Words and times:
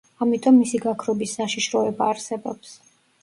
ამიტომ 0.25 0.55
მისი 0.61 0.79
გაქრობის 0.85 1.35
საშიშროება 1.39 2.07
არსებობს. 2.15 2.73